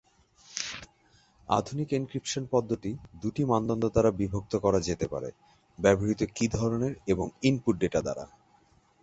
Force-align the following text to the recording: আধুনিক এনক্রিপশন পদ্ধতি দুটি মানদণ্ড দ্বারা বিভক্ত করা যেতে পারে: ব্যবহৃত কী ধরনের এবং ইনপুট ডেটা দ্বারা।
আধুনিক 1.47 1.89
এনক্রিপশন 1.93 2.43
পদ্ধতি 2.51 2.91
দুটি 3.21 3.41
মানদণ্ড 3.45 3.83
দ্বারা 3.85 4.11
বিভক্ত 4.19 4.53
করা 4.57 4.79
যেতে 4.87 5.05
পারে: 5.07 5.29
ব্যবহৃত 5.79 6.21
কী 6.35 6.45
ধরনের 6.51 6.93
এবং 7.07 7.25
ইনপুট 7.43 7.75
ডেটা 7.79 7.99
দ্বারা। 8.01 8.25